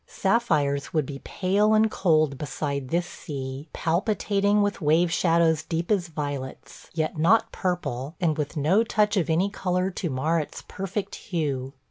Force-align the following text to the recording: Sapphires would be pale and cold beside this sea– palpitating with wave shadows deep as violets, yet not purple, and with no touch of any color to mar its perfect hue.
Sapphires 0.07 0.95
would 0.95 1.05
be 1.05 1.19
pale 1.19 1.75
and 1.75 1.91
cold 1.91 2.39
beside 2.39 2.89
this 2.89 3.05
sea– 3.05 3.67
palpitating 3.71 4.63
with 4.63 4.81
wave 4.81 5.13
shadows 5.13 5.61
deep 5.61 5.91
as 5.91 6.07
violets, 6.07 6.89
yet 6.95 7.19
not 7.19 7.51
purple, 7.51 8.15
and 8.19 8.35
with 8.35 8.57
no 8.57 8.83
touch 8.83 9.15
of 9.15 9.29
any 9.29 9.51
color 9.51 9.91
to 9.91 10.09
mar 10.09 10.39
its 10.39 10.63
perfect 10.67 11.13
hue. 11.13 11.73